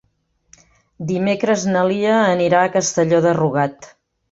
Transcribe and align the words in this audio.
Dimecres 1.11 1.67
na 1.75 1.85
Lia 1.93 2.17
anirà 2.23 2.65
a 2.65 2.73
Castelló 2.79 3.23
de 3.29 3.37
Rugat. 3.43 3.91